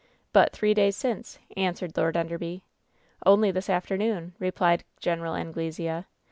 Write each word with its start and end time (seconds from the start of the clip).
"But 0.33 0.51
three 0.51 0.73
days 0.73 0.95
since," 0.95 1.37
answered 1.55 1.95
Lord 1.95 2.17
Enderby. 2.17 2.63
"Only 3.23 3.51
this 3.51 3.69
afternoon," 3.69 4.33
replied 4.39 4.83
Gten. 4.99 5.21
Anglesea. 5.37 6.05